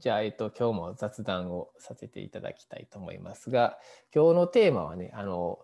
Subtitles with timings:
[0.00, 3.78] じゃあ、えっと、今日も雑談をさせていただきたいと思いますが、
[4.14, 5.58] 今日のテーマはね、あの、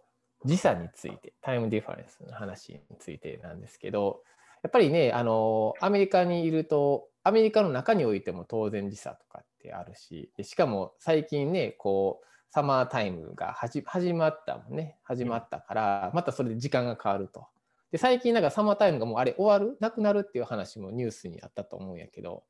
[0.45, 4.21] 時差について、タイムディファレンスの話についてなんですけど、
[4.63, 17.47] やっぱりね、あの、アメリカにいると、アメリカの中においても当然時差とかってあるし、しかも最近ね、こう、サマータイムが始まったもんね、始まったから、またそれで時間が変わると。
[17.91, 19.79] で、最近なんかサマータイムがもうあれ終わる？
[19.81, 22.45] なくなるっていう話もニュースにあったと思うんやけど、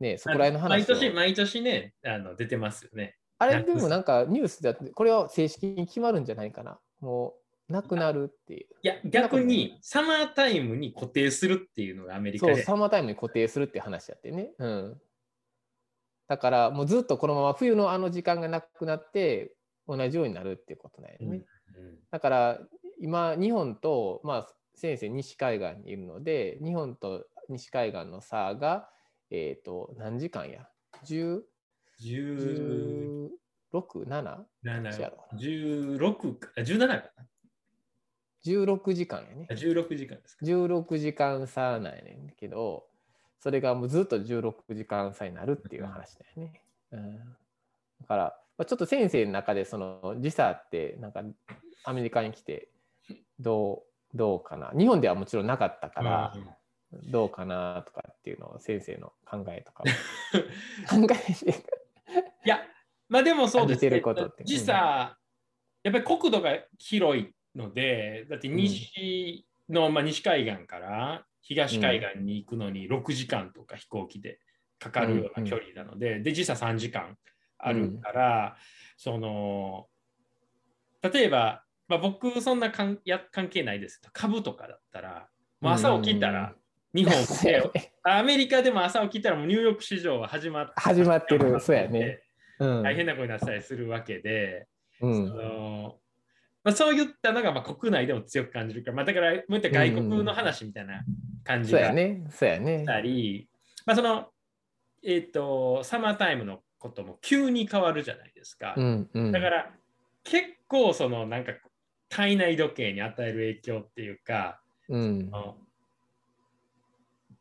[0.00, 3.16] ね、そこら辺の話毎年、毎年ね、あの出てますよね。
[3.38, 6.78] あれでもなんかニュースでこれは正式に決まるんじゃないかな。
[7.00, 7.34] も
[7.68, 8.66] うなくなるっていう。
[8.82, 12.54] いや、逆にサマータイムに固定するっていうのがアメリカで。
[12.54, 14.52] そう、サマータイムに固定するっていう話やってね。
[14.58, 15.00] うん。
[16.28, 19.54] だからもうずっとこのまま冬のあの時間がなくなって
[19.86, 21.26] 同じようになるっていうことなんやね。
[21.26, 21.42] うんうん、
[22.10, 22.58] だから
[23.00, 28.88] 今日本と、まあ、先生西海岸にいるので日本と西海岸の差が
[29.30, 30.68] えっ、ー、と、何時間や
[31.04, 31.42] ?10、
[32.00, 33.30] 16、
[34.06, 34.44] 7?
[35.34, 37.02] 16か、17かな
[38.44, 39.46] ?16 時間やね。
[39.50, 40.46] 16時間ですか。
[40.46, 42.86] 16時間差なんやねんけど、
[43.40, 46.62] それがもうずっと16時間差になるっていう話だよね。
[46.92, 47.24] うん、だ
[48.06, 48.24] から、
[48.56, 51.22] まあ、ちょっと先生の中でその時差ってなんか
[51.84, 52.68] アメリカに来て
[53.38, 53.84] ど
[54.14, 56.48] うどうかな日本ではもちろんなかったから、うん
[56.92, 59.84] どうかなとかっていうのを先生の考えとか
[60.88, 61.50] 考えて
[62.44, 62.60] いや
[63.08, 64.02] まあでもそうですね。
[64.44, 65.18] 時差、
[65.82, 74.38] やっぱり国土が広いのでだって西の、うん、まあ、西海岸から東海岸に行くのに6時間とか飛行機で
[74.78, 76.16] かかるような距離なので、うん。
[76.18, 77.16] うん、で時差3時間
[77.58, 78.62] あるから、うん、
[78.96, 79.86] その
[81.02, 85.28] 例えば、まあ、僕そんな関や関係ないです株とかだったら、
[85.60, 86.54] まあ、朝起きたら
[86.98, 87.70] 日本で、
[88.02, 92.20] アメリカでも朝起きたらもうニューヨーク市場は始まって始まってる、そうやね。
[92.58, 94.66] うん、大変なことになったりするわけで、
[95.00, 95.98] うん、その
[96.64, 101.04] まあ、そういったのがまあ国内でも強く感じるから、まあ、だからもういった外国の話みたいな
[101.44, 103.48] 感じがしたり、
[103.86, 104.28] まあその
[105.04, 108.74] えっ、ー、とサマータイムのことも急に変わるじゃないですか。
[108.76, 109.70] うんうん、だから
[110.24, 111.52] 結構そのなんか
[112.08, 115.30] 体内時計に与える影響っていうか、うん、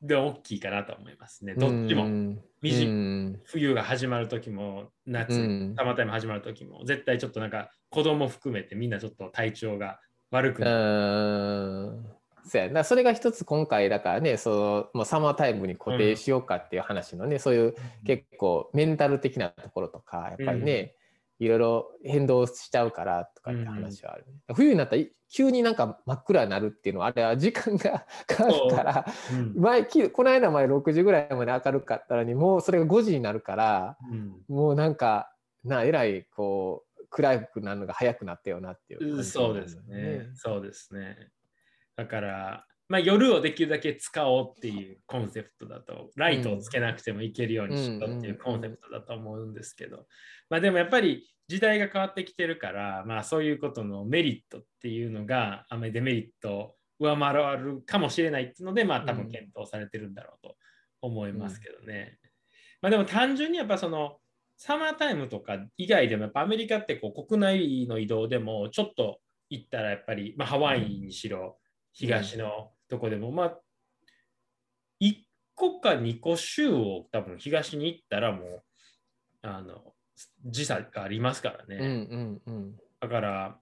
[0.02, 1.56] で大きいかなと思いますね。
[1.56, 2.36] どっちも。
[3.46, 10.00] 冬が始まる時も夏、たまたま始まる時も絶対ちょっとなんか子供含めてみんなちょっと体調が
[10.32, 12.18] 悪くなる。
[12.46, 12.84] そうやな。
[12.84, 17.76] それが一つ今回だからねそのもうサマータイムに固定しようかっていう話のね、うん、そういう
[18.06, 20.96] 結構メンタル的なところとかやっぱりね、
[21.40, 35.32] いろいろ変動しちゃうからとかって話はある、ね、うん、冬になったら急になんか真っ暗になるっていうのはあれは時間が変わったら、うん、前この間まで6時ぐらいまで明るかったのにもうそれが5時になるから、うん、もうなんか
[35.64, 40.30] なえらいこう暗くなるのが早くなったよなっていう、ね、そうですね。
[40.36, 41.30] そうですね。
[41.96, 50.06] だからまあ、夜をできるだけ使おうっていうコンセプトだと、ライトをつけなくてもいけるようにしようっていうコンセプトだと思うんですけど、
[50.50, 60.56] まあでもやっぱり時代が変わってきてるから、まあそういうことのメリットっていうのが、あまりデメリットを上回るかもしれないっていうので、まあ多分検討されてるんだろうと
[61.02, 62.18] 思いますけどね。
[62.82, 64.18] まあでも単純にやっぱその、
[64.56, 71.58] サマータイムとか以外でもやっぱアメリカってこう国内の移動でもちょっと行ったらやっぱり、まあ、ハワイにしろ
[71.94, 73.58] 東のとこでも、まあ、
[75.02, 75.16] 1
[75.56, 78.64] 個か2個州を多分東に行ったらもう、
[79.42, 79.94] あの、
[80.46, 81.78] 時差がありますからね。
[81.78, 83.60] うんうんうん、だから、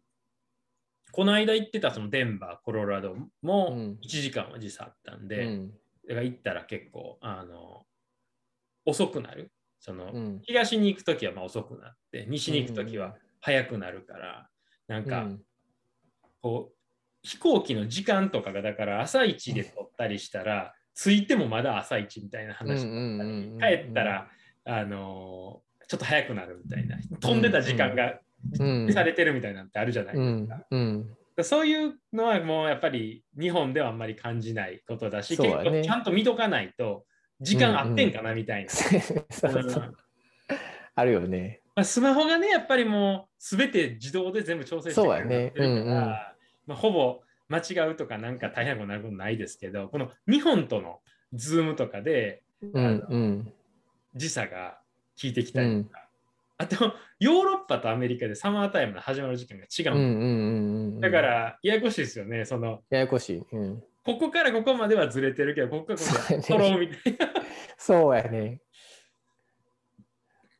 [1.12, 5.72] この間行ってたそのデンバー、コロラドも1時間は時差あったんで、うん、
[6.08, 7.86] だから行ったら結構、あの、
[8.86, 9.52] 遅くなる。
[9.80, 14.50] その、うん、東に行くときはまあ遅くなって、西に行くときは早くなるから、
[14.88, 15.28] なんか、
[16.42, 16.75] こう、
[17.26, 24.28] 飛行機の時間とかがだから朝一で取ったりしたら、着いてもまだ朝一みたいな話だったり、帰ったら、
[24.64, 28.20] あのー、ちょっと早くなるみたいな、飛んでた時間が
[28.94, 30.66] されてるみたいなんてあるじゃないですか。
[30.70, 37.06] うんうん、そういうのはもうやっぱり日本ではあんまり感じないことだし、ね、結構ちゃんと見とかないと
[37.42, 38.72] 時間合ってんかなみたいな。
[40.94, 41.62] あるよね。
[41.84, 46.35] スマホがね、やっぱりもう全て自動で全部調整してくれるから、
[46.68, 51.00] まあ、ほぼ間違うとかなんか大変なことなることないですけど、この日本との
[51.34, 53.54] ズームとかで、うんうん、
[54.16, 54.80] 時差が
[55.22, 56.00] 効いてきたりとか、
[56.60, 62.82] うん、あとヨーロッパとアメリカでサマータイムの始まる時間が違う,、うんうんうん、だからややこしいですよね、その。
[62.90, 63.44] ややこしい。
[63.52, 67.34] うん、ここからここまではずれてるけど、ここからここで揃うみたいな。
[67.78, 68.62] そうやね。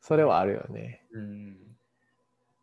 [0.00, 1.02] それはあるよね。
[1.12, 1.65] うん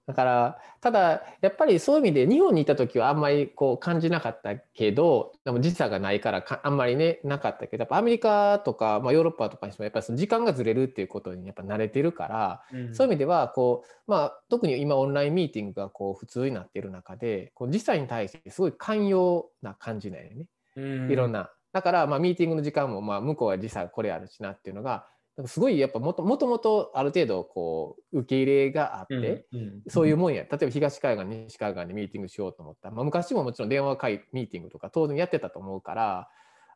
[0.06, 20.46] だからただやっぱりそういう意味で日本にいた時はあんまりこう感じなかったけどでも時差がないからかあんまりねなかったけどやっぱアメリカとか、まあ、ヨーロッパとかにしてもやっぱりその時間がずれるっていうことにやっぱ慣れてるから、うんそういう意味ではこう、まあ、特に今オンラインミーティングがこう普通になっている中でこう時差に対してすごい寛容な感じなんよね。
[20.76, 21.50] うんいろんな。
[21.72, 29.46] だから、まあ、ミーティングの時間も、まあ、向こうは時差これあるしなっていうのが、なんかすごいやっぱもともともとある程度こう受け入れがあって、
[29.88, 30.44] そういうもんや。
[30.44, 32.90] 例えば東海岸、西海岸でミーティングしようと思った。
[32.90, 36.30] ら、まあ、昔ももちろん電話会ミーティングとか当然やってたと思うから、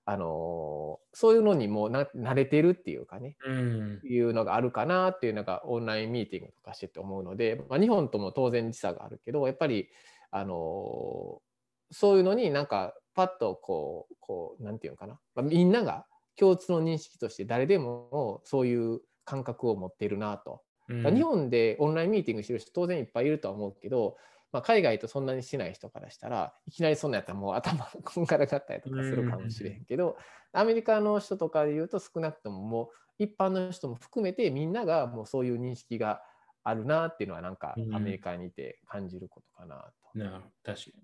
[0.06, 4.02] あのーそういうのにもな慣れてるっていうかね、うん。
[4.04, 9.90] いうのがあるかなっていうのがオンラインミーティングとかしてて思うので、まあ、日本とも当然時差があるけどやっぱり、
[10.32, 11.48] あのー
[11.90, 16.06] そういうのになんかパッとこうこうなんていうのかな、まあ、みんなが
[16.40, 20.62] 共通の認識として誰でもそういう感覚を持っているなと。
[20.90, 24.16] うん日本でオンラインミーティングしてる人当然いっぱいいるとは思うけど、
[24.54, 30.18] まあ、海外とそんなにしない人からしたらいきなりそんなんやったらもう頭こんがらがったりとかするかもしれへんけど、
[30.54, 32.84] アメリカの人とかで言うと少なくともも
[33.20, 36.22] う一般の人も含めてみんながもうそういう認識が
[36.64, 40.20] あるなっていうのはなんかうんアメリカにいて感じることかなと。
[40.20, 41.04] な確かに。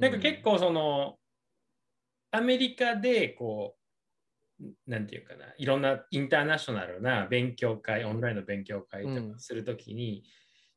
[0.00, 1.16] なんか結構その、
[2.30, 3.79] アメリカでこう、
[4.86, 10.24] なんていうかな、いろんなインターナショナルな勉強会、オンラインの勉強会とうんかするときに、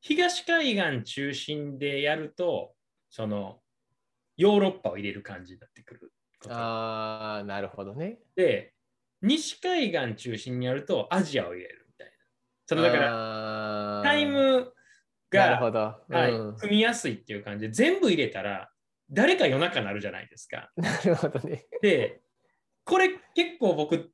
[0.01, 2.73] 東海岸中心でやると、
[3.09, 3.59] その、
[4.37, 6.13] ヨーロッパを入れる感じになってくる
[6.49, 8.19] ああなるほどね。
[8.35, 8.73] で、
[9.21, 12.13] 西海岸中心にやるとアジアを入れるみたいな。
[12.65, 14.73] そのだから、らタイム
[15.29, 15.79] が、なるほど。
[16.09, 18.69] はいうん組みやすいっていう感じで、全部入れたら、
[19.09, 20.71] 誰か夜中になるじゃないですか。
[20.75, 21.65] なるほどね。
[21.81, 22.22] で、
[22.85, 24.11] これ結構僕、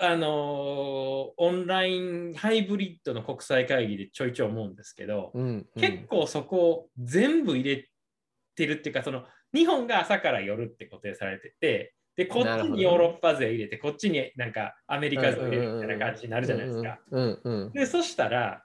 [0.00, 7.88] あのーオンラインハイブリッドの国際会議でちょいちょい思うんですけど、うんうん結構そこを全部入れ
[8.54, 9.24] てるっていうか、その
[9.54, 16.98] 日本が朝から夜って固定されてて、で、こっちにヨーロッパ勢入れて、こっちになんかアメリカ勢入れるみたいな感じになるじゃないですか。
[17.72, 18.62] で、そしたら、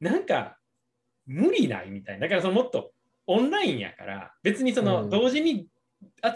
[0.00, 0.58] なんか
[1.26, 2.22] 無理ないみたいな。
[2.22, 2.92] だからそのもっと
[3.26, 5.66] オンラインやから、別にそのうん同時に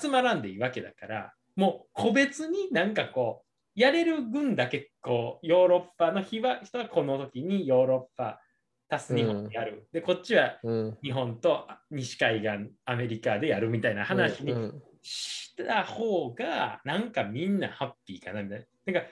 [0.00, 8.40] 集まらんでいいわけだから、もう個別になんかこう、やれる分だけこう、ヨーロッパの日は人はこの時にヨーロッパ
[8.88, 9.88] 足す日本でやる。
[9.92, 18.92] で、こっちはうん日本と西海岸、アメリカでやるみたいな話にうんうんした方が、なんかみんなハッピーかなみたいな。
[18.92, 19.10] なんか、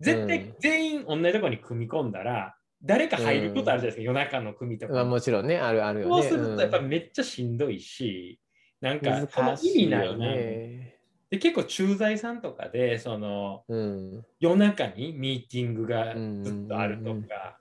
[0.00, 4.92] 絶対うん全員同じところに組み込んだら、誰か入ることあるじゃないですか、夜中の組とか。
[4.92, 6.22] まあもちろんね、あるあるよね。
[6.22, 8.38] そうするとやっぱうんめっちゃしんどいし、
[8.82, 10.26] なんかその意味ないな。
[10.34, 10.97] ね。
[11.30, 14.24] で結構駐在さんとかでそのうん。
[14.40, 17.58] 夜中にミーティングがずっとあるとか、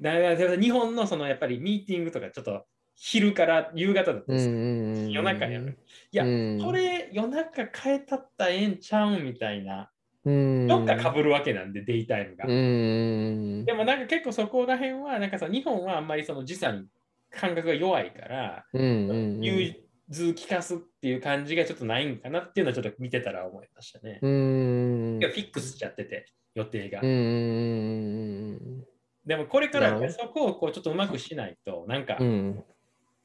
[0.00, 2.64] だから日本のそのやっぱりミーティングとかちょっと
[2.94, 5.78] 昼から夕方だとうんうんうん夜中にやる。
[6.12, 9.90] いや、うんこれ夜中変えたったらええんちゃうんみたいな。
[10.24, 12.46] うんどっかかぶるわけなんで、デイタイムが。
[12.48, 16.86] うんでもなんか結構そこら辺は、なんかさ、日本はあんまりその時差に
[17.30, 19.72] 感覚が弱いから、うんうん融
[20.12, 24.18] 通聞かすっていう感じがちょっとないんかなっていうのはちょっと見てたら思いましたね。
[24.22, 27.00] うんいやフィックスしちゃってて、予定が。
[27.02, 27.12] うんう
[28.52, 28.84] ん
[29.24, 32.64] でもこれからそこをこうちょっとうまくしないと、なんかうん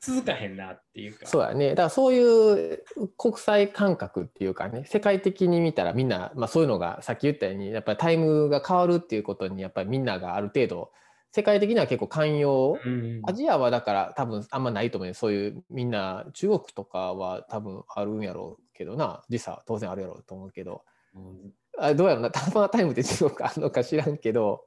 [0.02, 1.28] 続かへんなっていうか。
[1.28, 1.70] そうだね。
[1.70, 2.84] だからそういう
[3.18, 10.92] 国際感覚っていうかね、世界的に見たらみんな、まあ、そういうのがさっき言ったように、やっぱりタイムが変わるっていうことに、やっぱりみんながある程度、
[11.34, 12.78] 世界的には結構寛容。
[12.84, 15.14] うんアジアはだから多分あんまないと思うよ。
[15.14, 20.84] そういうみんな、中国とかは多分あるんやろうけどな、時差当然あるやろうと思うけど、
[21.16, 24.66] うんあどうやろうな、タマタイムって中国あるのか知らんけど、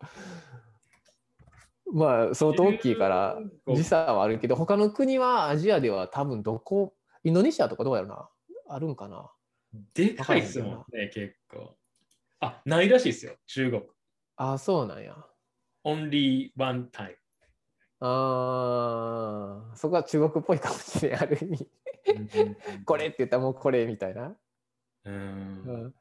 [1.93, 6.95] まあ相当大きいから時差はあるけど、他の国はアジアでは多分どこ、
[7.25, 8.29] インドネシアとかどうやろうな、
[8.69, 9.31] あるんかな。
[9.93, 11.77] でかいっすもんね、結構。
[12.41, 13.83] あ、ないらしいですよ、中国。
[14.37, 15.17] ああ、そうなんや。
[15.85, 17.15] Only one time。
[18.01, 21.69] ああ、そこは中国っぽいかもしれん、ある意味。
[22.85, 24.35] これって言ったらもうこれみたいな。
[25.05, 25.15] うん。
[25.15, 25.95] うん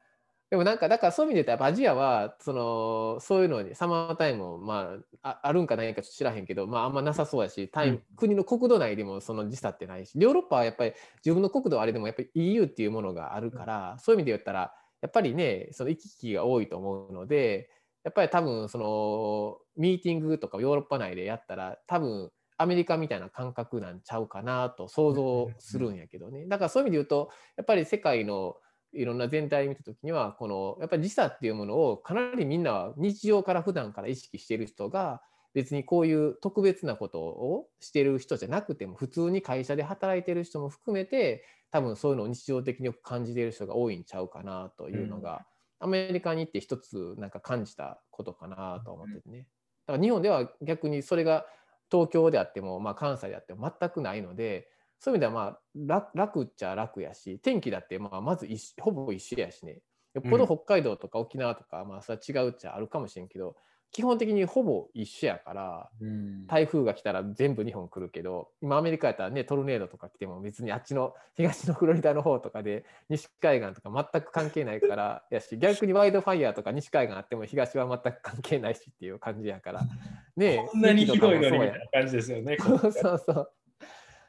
[0.54, 10.92] でもなんかだからそういう意味で言っぱアジアはそのそういうのにサマータイムもまあああるんかないんかちょっと知らへんけど、まあ、あんまなさそうやしタイム、うん国の国土内でもその時差ってないしヨーロッパはやっぱり
[11.24, 14.72] 自分の国土はあれでもやっぱり EU っていうものがあるから、そういう意味で言ったら
[15.02, 17.68] やっぱりねその行き来が多いと思うので
[18.04, 26.46] やっぱり多分そのミーティングとかヨーロッパ内でやったら多分アメリカみたいな感覚なんちゃうかなと想像するんやけどね。
[26.46, 28.56] だからそういう意味で言うとやっぱり世界の
[28.92, 35.20] いろんな全体を見た時にはこのやっぱり時差っていうものをかなりみんなは日常から普段から意識している人が
[35.52, 45.44] 別にこういう特別なことをしてる人じゃなくても普通に会社で働いてる人も含めて多分そういうのを日常的によく感じている人が多いんちゃうかなというのが、
[45.80, 49.46] アメリカに行って一つなんか感じたことかなと思っててね。
[49.86, 51.46] だから日本では逆にそれが
[51.90, 58.48] 東京であっても、まあ、関西であっても全くないのでそういう意味ではまあ楽楽っちゃ楽やし天気だってまあまず
[58.80, 59.80] ほぼ一緒やしね。
[60.14, 63.56] よっぽど北海道とか沖縄とか、まあそれは違うっちゃあるかもしれんけど
[63.94, 79.80] 基本的にほぼ一緒やから、うん、台風が来たら全部日本来るけど今アメリカやったらねトルネードとか来ても別にあっちの 東のフロリダの方とかで西海岸とか全く関係ないから やし逆にワイドファイヤーとか西海岸あっても東は全く関係ないしっていう感じやから。
[80.36, 82.56] ねこんなにひどいのにみたいな感じですよね。
[82.58, 83.50] そうそうそう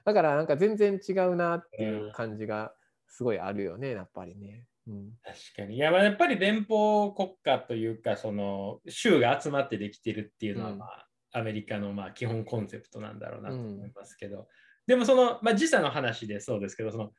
[0.03, 2.75] だからなんか全然違うなっていう感じが
[3.07, 4.67] すごいあるよねやっぱりね。
[4.87, 5.77] うん、確かに。
[5.77, 14.45] いや、やっぱり連邦国家というか、その州が集まってできてるっていうのは、まあ、うん、アメリカのまあ基本コンセプトなんだろうなと思いますけど、うん、
[14.87, 17.11] でもその、まあ、時差の話でそうですけど、その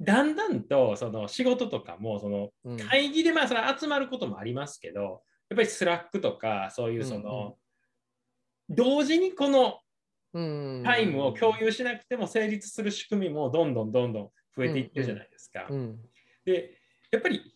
[0.00, 2.50] だんだんとその仕事とかもその
[2.88, 7.56] 会議でまあそれ集まることもありますけど、やっぱり Slack とかそういうその、
[8.68, 9.78] 同時にこの
[10.84, 15.68] タイムを共有しなくても成立する仕組みもどんどんどんどん増えていってるじゃないですか。
[16.44, 16.78] で
[17.10, 17.54] やっぱり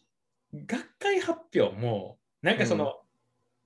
[0.54, 2.94] 学会発表もなんかその、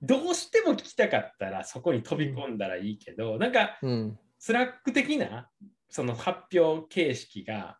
[0.01, 5.49] うん、どうしても聞きたかったらそこに飛び込んだらいいけど、うん、なんか、うん、 Slack 的な
[5.89, 7.77] その発表形式が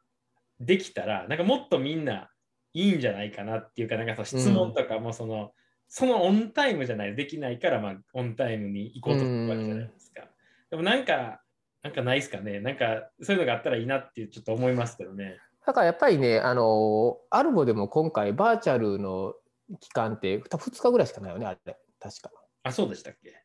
[0.59, 2.29] できたらなんかもっとみんな
[2.73, 5.51] いいんじゃないかなっていうかなんかその質問とかもその、
[5.89, 10.23] そのオンタイムじゃないできないから、まあ、オンタイムに行こうとするわけじゃないですか。
[10.69, 11.41] でもなんか
[11.83, 12.59] なんかないですかね。
[12.59, 15.37] なんかそういうのがあったらいいなってちょっと思いますけどね。
[15.65, 19.35] だからやっぱりね、あの、アルボでも今回バーチャルの
[19.79, 22.31] 期間って2日ぐらいしかないよね、あれ、確か。
[22.63, 23.35] あ、そうでしたっけ？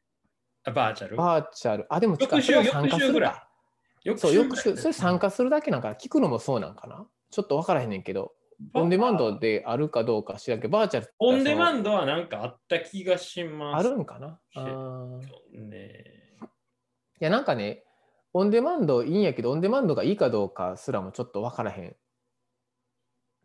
[0.64, 1.16] あバーチャル？
[1.16, 1.86] バーチャル。
[1.88, 3.48] あ、でも、翌週参加するか。
[4.16, 8.32] そう、翌週、それ参加するだけなんか聞くのもそうなんかなちょっと分からへんねんけど、
[8.72, 13.86] オンデマンドであるかどうか知らんけど、バーチャルオンデマンドはなんかあった気がします。
[13.86, 14.38] あるんかな？
[14.54, 15.20] あ
[15.52, 16.38] ね。
[17.20, 17.84] いや、なんかね、
[18.32, 21.96] オンデマンドいいんやけど、オンデマンドがいいかどうかすらもちょっと分からへん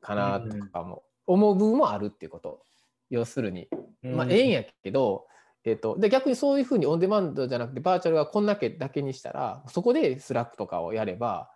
[0.02, 2.64] かなとかも思う部分もあるっていうこと。
[3.10, 3.68] 要するに、
[4.02, 5.28] まあ、ええんやけど、
[5.64, 11.52] えーと、で逆にそういうふうにオンデマンドじゃなくてバーチャルがこんだけだけにしたらそこで Slack とかをやれば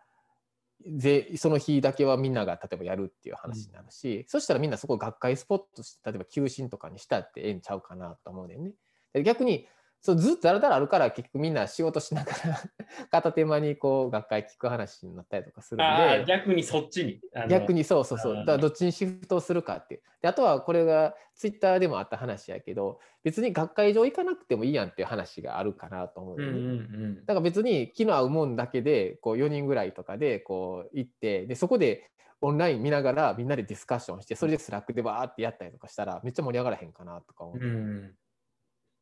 [0.98, 9.24] ぜその日だけはみんなが例えばやるっていう話になるし、うん、そしたらみんなそこ学会スポットとして例えば休診とかにしたってええんちゃうかなと思うんだよね。
[9.24, 9.68] 逆に
[10.06, 12.62] そうずっとだらだらあるから結局みんな仕事しながら
[13.10, 16.26] 片手間にこう学会聞く話になったりとかするんで。
[16.28, 17.20] 逆にそっちに。
[17.50, 18.36] 逆にそうそうそう。
[18.36, 20.02] だからどっちにシフトするかっていう。
[20.22, 26.64] であとはこれがツイッターでもあった話やけど別に学会場行かなくてもいいやんっていう話があるかなと思う,、ね、うんうんう
[27.08, 37.58] ん、だから別に気の合うもんだけでこう4人ぐらいとかでこう行ってでそこでオンライン見ながらみんなでディスカッションしてそれで Slack でバーってやったりとかしたらめっちゃ盛り上がらへんかなとか思う。
[37.60, 38.16] うん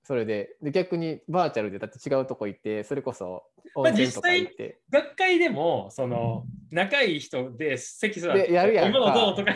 [0.04, 3.44] それでで逆にバーチャルでだって違うとこ行ってそれこそ
[3.76, 9.56] 温泉とか行って、まあ、学会でもその仲いい人で席座ってやるやん今のどうとか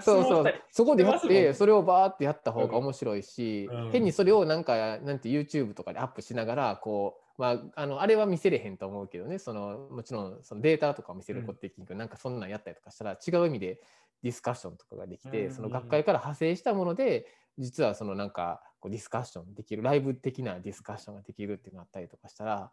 [0.00, 0.54] そうそう。
[0.70, 9.38] そこでやってそれをバーってやった方が面白いし、うん、変にそれをなんかなんて YouTube とかでアップしながらこうまあ、あのあれは見せれへんと思うけどね。
[9.38, 13.78] そのもちろんそのデータとか見せることできんけど、うん、なんかそんなんやったりとかしたら違う意味で
[14.22, 17.26] ディスカッションとかができて、その学会から派生したもので
[17.58, 22.70] 実はそのなんかこうディスカッションできるライブ的なディスカッションができるっていうのがあったりとかしたら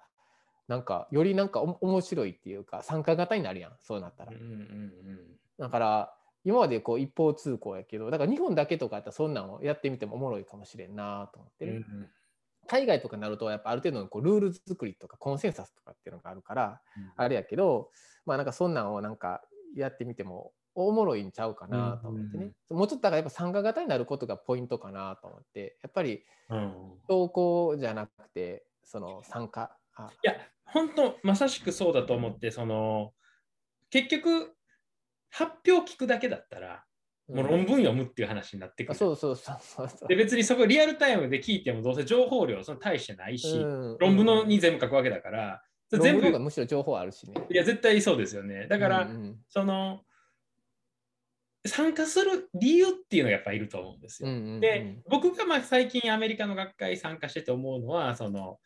[0.67, 4.31] なんかよりなんか面白いっていうか参加型になるやんそうなったら。
[4.31, 5.19] うんうんうん、
[5.59, 6.13] だから
[6.45, 11.71] 今までこう一方通行やけどだから日本だけとかやったらそんなんをやってみてもおもろいかもしれんなと思ってる。
[11.71, 12.09] うんうん
[12.65, 16.81] 海外とかになるとやっぱある程度のこうルール作りとかコンセンサスとかっていうのがあるから、
[17.17, 17.89] あれやけど
[18.25, 19.41] まあなんかそんなんをなんか
[19.75, 25.77] やってみてもおもろいんちゃうかなと思ってね、うんうん、もうちょっとだからやっぱ参加型になることがポイントかなと思って。
[25.83, 26.23] やっぱり
[27.07, 29.75] 投稿じゃなくてその参加。
[30.23, 33.13] いや本当まさしくそうだと思ってその
[33.89, 34.53] 結局
[35.29, 36.83] 発表聞くだけだったら
[37.29, 38.97] もう論文読むっていう話になってくる。
[38.97, 47.35] そうそうそうそうで別にそこリアルタイムで聞いてもどうせ情報量その大してないし、うん、論文のに全部書くわけだから、全部むしろ情報あるしね。
[47.49, 48.67] いや絶対そうですよね。
[48.67, 50.01] だから、うんうん、その
[51.65, 54.29] 参加する理由っていうのがやっぱいると思うんですよ。
[54.29, 58.59] うんうんうん、で僕がまあ最近アメリカの学会参加してて思うのはその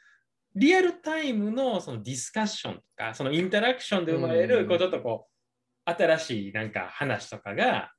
[0.55, 7.91] リアルタイムのそのディスカッションとかそのインタラクションで生まれるこうちょっとこう新しいなんか話とかが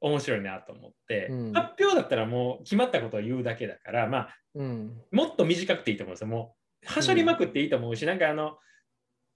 [0.00, 4.92] 面白いなと思って、うん発表だったらもう決まったことを言うだけだから、まあ、うん。
[5.12, 6.26] もっと短くていいと思うんですよ。
[6.28, 8.58] もう、はしょりまくっていいと思うし、なんかあの、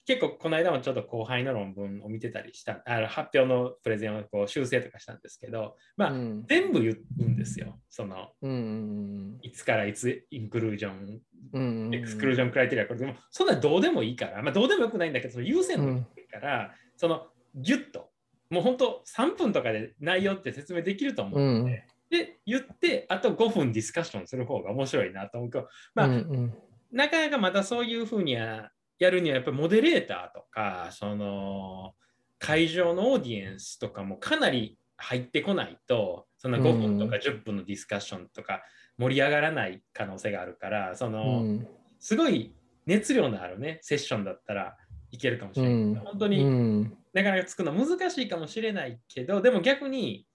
[0.06, 6.44] 結構この間もちょっと後輩の論文を見てたりした、あの発表のプレゼンをこう修正とかしたんですけど、まあ、うん。
[6.46, 7.78] 全部言うんですよ。
[7.88, 11.20] その、うんうんいつからいつインクルージョン、
[11.52, 11.94] うんうん。
[11.94, 18.10] エクスクルージョンクライテリア、これでも、そんなどうでもいいから、まあどうでもよくないんだけど、その優先度が低いから、そのギュッと、
[18.50, 25.50] もう本当3分とかで内容って説明できると思うので、で、言って、あと5分ディスカッションする方が面白いなと思う。
[25.50, 26.54] けど、まあ、うんうん。
[26.92, 28.70] なかなかまたそういうふうには
[29.04, 31.92] やるにはやっぱりモデレーターとかその
[32.38, 38.62] 会場のオーディエンスとかもかなり入ってこないとその5分とか10分のディスカッションとか
[38.98, 41.68] 盛り上がらない可能性があるからその、うん。
[42.00, 42.52] すごい
[42.86, 44.76] 熱量のあるねセッションだったら
[45.10, 45.92] いけるかもしれない、うん。
[45.92, 46.96] う本当にん。
[47.12, 50.26] なかなか作るの難しいかもしれないけどでも逆に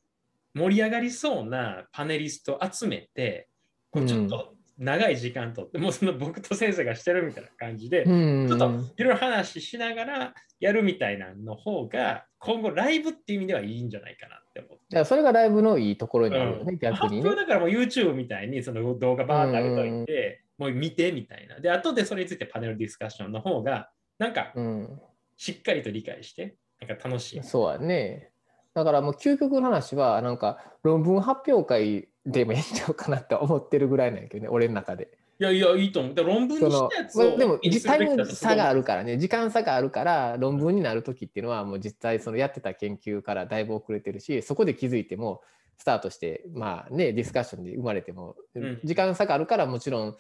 [0.56, 3.50] 盛り上がりそうなパネリスト集めて
[3.92, 8.66] こうちょっと長い時間とって、もうその僕と先生がしてるみたいな感じで、うんちょっと
[8.98, 15.04] いろいろ話しながらやるみたいなの方が今後ライブっていう意味ではいいんじゃないかなって思って。
[15.04, 17.36] それがライブのいいところになるよね、うん逆にね発表。
[17.36, 21.60] だからもう YouTube みたいにその動画バーって上げといて、もう見てみたいな。
[21.60, 25.02] で、後でそれについてパネルディスカッションの方が、なんかうん、
[25.36, 27.44] しっかりと理解して、なんか楽しい。
[27.44, 28.32] そうやね。
[28.74, 35.10] だからもう究極の話は、なんか論文発表会でもやっちゃおうかなって思ってるぐらいなんやけどね、俺の中で。
[35.40, 36.14] いやいや、いいと思う。
[36.14, 45.42] で論文にしたやつでもタイム差があるからね時間差があるから論文になる時っていうのはもう実際そのやってた研究からだいぶ遅れてるしそこで気づいても
[45.78, 50.18] スタートしてまあねディスカッションで生まれてもん時間差があるからもちろん、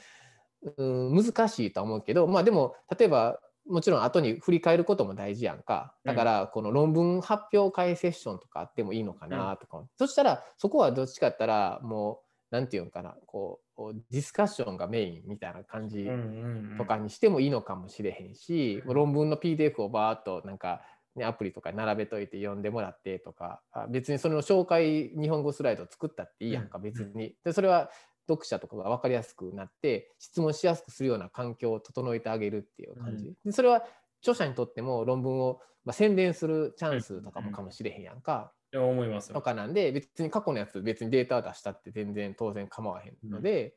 [0.77, 5.95] うん、難しいとは思うけどまあでも例えばもちろん後に振り返ることも大事やんか。
[6.03, 13.15] だからこの論文発表会セッションとかあってもいいのかなとか、そしたらそこはどっちかったらもうなんていうのかな。
[13.25, 18.93] こうディスカッションがメインみたいな感じうんうんうんとかにしてもいいのかもしれへんし、うん。
[18.93, 20.81] 論文の PDF をバーっとなんか、
[21.15, 26.83] ね、アプリとかに並べといて読んでもらってとかあ別にその紹介日本語スライド作ったっていいやんか、うん。
[26.83, 27.35] 別に。
[27.43, 27.89] でそれは
[28.29, 33.35] 読者とかが分かりやすくなって質問しやすくするような環境を整えてあげるっていう感じ、うん。
[33.45, 33.83] でそれは
[34.21, 39.35] 著者にとっても論文を、まあ、宣伝するチャンスとかもかもしれへんやんか、いや思いますよ。
[39.35, 43.75] とかなんで別に過去のやつ別にデータ出したって全然当然構わへんので、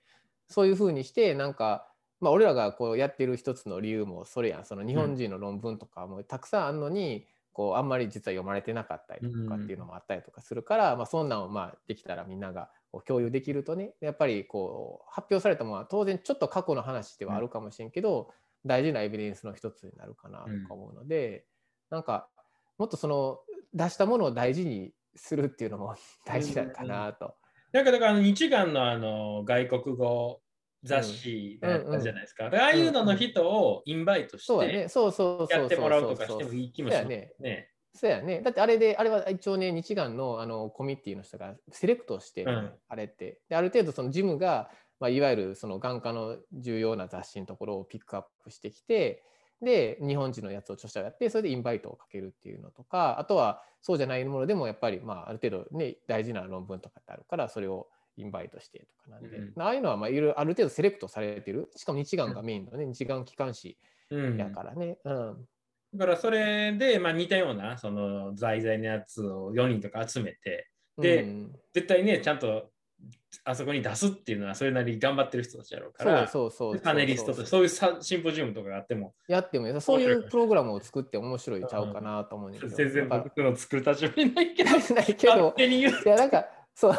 [0.49, 1.89] そういうふうにしてなんか、
[2.21, 4.65] まあ、俺らがこうやってる一つの理由もそれやん。
[4.65, 18.31] その日本人の論文とかもたくさんあるのに、こうあんまり実は読まれてなかったりとかっていうのもあったりとかするから、まあ、そんなんをまあできたらみんなが共有できるとねやっぱりこう発表されたものは当然ちょっと過去の話ではあるかもしれんけど、
[18.65, 21.45] 大事なエビデンスの一つになるかなとか思うので、
[21.91, 22.29] なんか
[22.79, 23.41] もっとその
[23.75, 27.35] 出したものを大事にするっていうのも 大事なのかなと。
[27.73, 30.43] なんかだから日眼のあの外国語
[30.83, 32.45] 雑誌だったじゃないですか。
[32.45, 37.72] だからああいうのの人をインバイトしてやってもらうとかしてもいい気もしますね。
[37.95, 38.41] そうやね。
[38.41, 43.41] だってあれで、あれは一応ね、日眼のあのコミュニティの人がセレクトして、うんあれって。
[43.49, 49.23] で、ある程度そのジムが、まあ、いわゆるその眼科の重要な雑誌のところをピックアップしてきて、
[49.61, 61.71] で、日本人のやつを著者がやって、それでインバイトをかけるっていうのとか、あとはそうじゃないものでも、やっぱり、まあ、ある程度ね、大事な論文とかってあるから、それをインバイトしてとかなんで、うんああいうのはまあいろいろある程度セレクトされてる。
[61.77, 63.79] しかも日眼がメインのね、日眼機関誌
[64.11, 64.99] うん、やからね。
[65.05, 65.49] うん。
[65.95, 71.53] だからそれで、まあ、似たようなその在在のやつを4人とか集めて、でうん。
[71.75, 72.71] 絶対ね、ちゃんと
[73.45, 79.81] あそこに出すっていうのはそれなりに頑張ってる人たちやろうから、そうそうそうでパネリストとそういうさシンポジウムとかがあっても、やってもいい。
[79.81, 82.75] そういうプログラムを作って面白いちゃうかなと思うんだけど。
[82.75, 85.93] 全然なんか僕の作る立場にないけど、 ないけど勝、手に言う。
[85.93, 86.95] いやなんかそう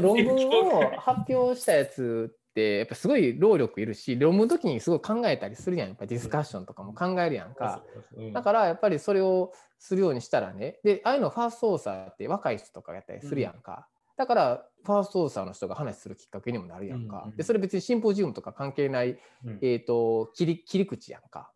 [0.00, 7.82] 論文を会発表したやつってやっぱすごい労力いるし論文の時にすごい考えたりするやんやっぱディスカッションとかも考えるやんか。
[8.16, 13.86] うんだからやっぱりそれをするようにしたらねでああいうのファーストオーサーって若い人とかやったりするやんか。
[14.16, 17.28] だからファーストオーサーの人が話するきっかけにもなるやんか。
[17.36, 21.50] でそれ別にシンポジウムとか関係ない、うんえー、と切り切り口やんか。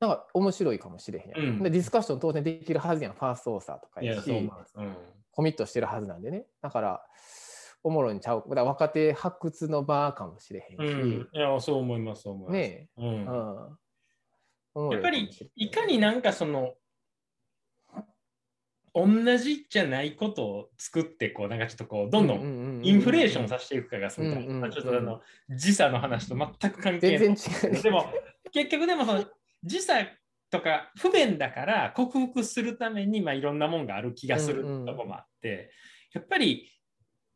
[0.00, 1.54] なんか面白いかもしれへんやん。
[1.56, 4.50] うんでディスカッション当然できるはずやん、ファーストオーサーとかいや、やし、
[5.32, 6.46] コミットしてるはずなんでね。
[6.62, 7.02] だから、
[7.84, 8.44] おもろいんちゃう？
[8.54, 12.58] だ若手発掘の場かもしれへんし、うん、いや、そう思います、そう思います。
[12.58, 13.06] ねうん。
[13.06, 13.10] え、
[14.74, 14.90] うん。
[14.90, 16.74] やっぱりいかになんかその
[18.94, 25.20] 同じじゃないことを作ってこうなんかちょっとこうどんどんインフレーションさせていくかがすごい、うんうんちょっとあの
[25.50, 27.18] 時差の話と全く関係ない。
[27.18, 27.82] 全然違うね。
[27.82, 28.06] でも
[28.52, 29.24] 結局でもその
[29.62, 30.06] 時差
[30.50, 35.72] とか不便だから克服するために、まあ、いろんなもんがある気がするとこもあって、
[36.12, 36.70] やっぱり、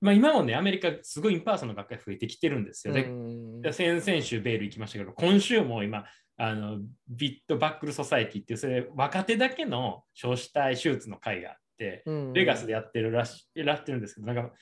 [0.01, 3.03] まあ、今もねアメリカすごい in-person の学会増えてきてるんですよね。
[3.03, 3.67] うん。
[3.67, 6.05] うん、先々週ベイル行きましたけど今週も今
[6.37, 6.79] あの
[7.09, 14.53] Vit-Buckle Society っていうそれ若手だけの硝子体手術の会があって、ベガスでやってるらしやってるんですけどなんか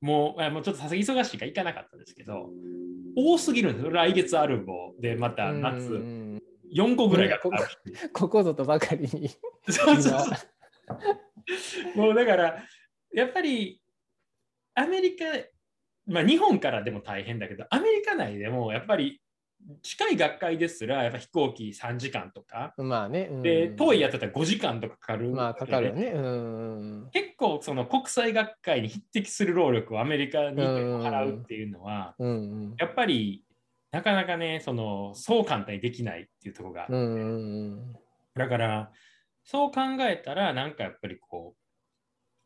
[0.00, 2.50] もうもうちょっとさすがに忙しいから行かなかったですけど
[3.16, 3.90] 多すぎるんですよ。
[3.92, 5.98] 来月アルボでまた夏、うんう
[6.36, 6.42] ん。
[6.74, 7.50] 4個ぐらいがこ
[8.12, 9.28] ここぞとばかりに。
[9.68, 10.26] そうそうそ
[11.96, 11.98] う。
[11.98, 12.62] もうだから、
[13.12, 13.82] やっぱり
[14.82, 15.24] アメリカ、
[16.06, 19.20] まあ日本からでも大変だけど、アメリカ内でもやっぱり
[19.82, 33.44] 近い学会ですら、やっぱ飛行機3時間とか、まあね、うん、で遠いやつだったら5時間とかかかる、まあかかるよね、うん、結構その国際学会に匹敵する労力をアメリカに払うっていうのは、うん、やっぱり
[33.92, 37.92] なかなかね、その、そう簡単にできないっていうところがあって、うん。
[38.36, 38.92] だから、
[39.44, 41.59] そう考えたら、なんかやっぱりこう、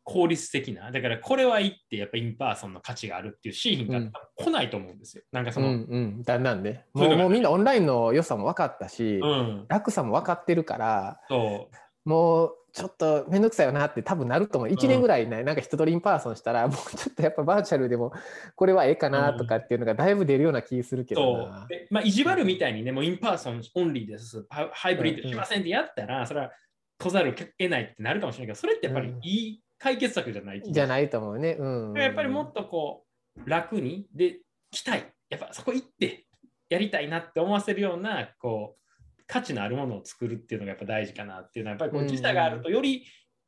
[0.05, 5.23] 効率的な、だからこれはいって、やっぱ in-person の価値があるっていうシーンが来ないと思うんですよ。
[5.31, 11.75] なんかその、うんうん、だんだんで、もうもうみんなオンラインの良さも分かったし、うん、楽さも分かってるから、そう。
[12.07, 14.69] もうちょっと面倒くさいよなって多分なると思う。
[14.69, 18.11] 1年ぐらいね、うん、なんか一通り in-person したら、もうちょっとやっぱバーチャルでも
[18.55, 21.67] これはええかなとかっていうのがだいぶ出るような気するけどな。
[21.67, 21.87] そう。
[21.89, 26.51] まあ、意地悪みたいにね、もう in-person only です、ハイブリッドしませんってやったら、それは
[26.99, 31.57] 来ざるを得ないってなるかもしれないけど、それってやっぱりいい解決策じゃない、じゃないと思うね。
[31.59, 33.05] うん、やっぱりもっとこ
[33.45, 34.39] う楽に、で、
[34.71, 35.11] 来たい。
[35.29, 36.25] やっぱそこ行って
[36.69, 43.05] やりたいなって思わせるような、こう、価値のあるものを作るっていうのがやっぱ大事かなっていうのはやっぱりこう時差があるとより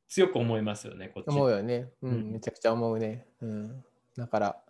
[0.09, 1.29] 強く思いますよね、こっち。
[1.29, 1.89] 思うよね。
[2.01, 3.27] うん、めちゃくちゃ思うね。
[3.41, 3.83] うん。
[4.17, 4.63] だから。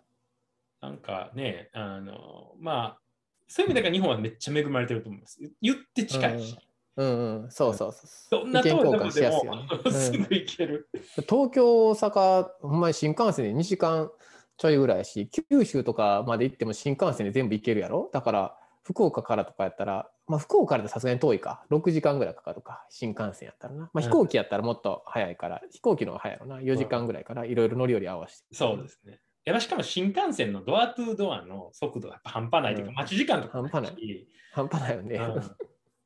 [0.80, 3.00] なんかね、あの、まあ、
[3.46, 5.40] そういう意味では日本はめっちゃ恵まれてると思います。
[5.62, 6.56] 言って近いし。
[6.98, 8.42] うん、うん、そうそうそう。
[8.42, 10.88] どんな遠いとこですぐ行ける。
[11.28, 14.10] 東京、大阪、ほんまに新幹線で2時間
[14.56, 18.10] ちょいぐらいし、九州とかまで行っても新幹線で全部行けるやろ？
[18.12, 21.64] だから、福岡からとかやったら、まあ、福岡からさすがに遠いか。
[21.70, 22.84] 6時間ぐらいかかるか。
[22.90, 23.90] 新幹線やったらな。
[23.92, 26.58] まあ、飛行機やったらもっと早いから、飛行機の方が早いのな。
[26.58, 28.46] 4時間ぐらいからいろいろ乗り降り合わせて。
[28.52, 29.20] そうですね。
[29.44, 34.26] やしかも新幹線のドアトゥードアの速度が半端ないというか、待ち時間とか半端ない。
[34.52, 35.20] 半端ないよね。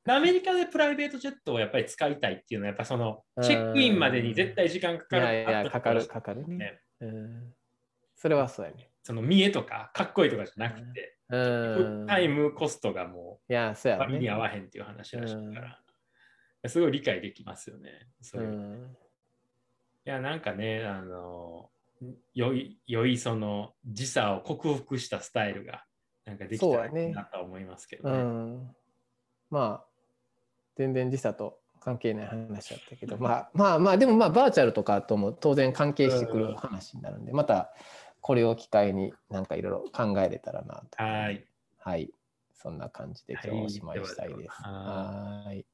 [0.04, 5.22] うん、アメリカでプライベートジェットをやっぱり使いたいっていうのは、やっぱそのチェックインまでに絶対時間かかる。
[5.22, 6.80] いやいや、かかる、かかるね。
[7.00, 7.54] うん、
[8.14, 8.90] それはそうやね。
[9.02, 11.18] その見栄とかかっこいいとかじゃなくて、
[12.06, 18.08] タイムコストがもう、いや、そうや、ね、に合わへんっていう話らしいから、すごい理解できますよね。
[18.20, 18.96] そういう
[20.04, 21.70] いや、なんかね、あの、
[22.34, 25.84] よい、よいその時差を克服したスタイルが、
[26.24, 28.54] なんかできたらいいなと思いますけどね。
[28.56, 28.72] ね
[29.50, 29.91] まあ、
[30.76, 37.72] 全然時差と関係ない話だったけど、まあまあまあ、でもまあ、バーチャルとかとも当然関係してくる話になるんで、また、
[38.20, 41.02] これを機会になんかいろいろ考えれたらなと。
[41.02, 41.44] はい。
[41.78, 42.10] はい。
[42.54, 44.62] そんな感じで今日おしまいしたいです。
[44.62, 45.66] はい。